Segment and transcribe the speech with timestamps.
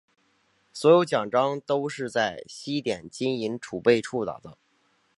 [0.73, 4.57] 所有奖章都是在西点金银储备处打造。